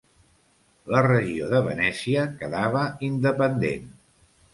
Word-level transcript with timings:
La 0.93 1.01
regió 1.07 1.49
de 1.51 1.59
Venècia 1.67 2.23
quedava 2.39 2.81
independent. 3.09 3.85